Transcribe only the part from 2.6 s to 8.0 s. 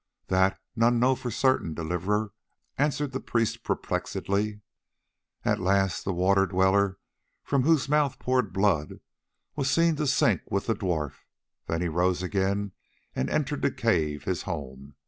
answered the priest perplexedly. "At last the Water Dweller, from whose